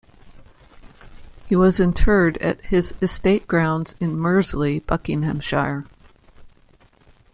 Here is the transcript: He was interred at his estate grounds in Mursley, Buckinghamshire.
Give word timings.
He 1.47 1.55
was 1.55 1.79
interred 1.79 2.37
at 2.37 2.59
his 2.61 2.91
estate 3.03 3.47
grounds 3.47 3.95
in 3.99 4.17
Mursley, 4.17 4.79
Buckinghamshire. 4.79 5.85